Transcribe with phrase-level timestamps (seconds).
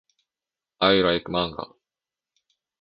[0.79, 1.65] I like manga.